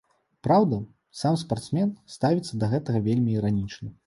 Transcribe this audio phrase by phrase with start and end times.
[0.45, 0.79] Праўда,
[1.19, 3.93] сам спартсмен ставіцца да гэтага вельмі іранічна.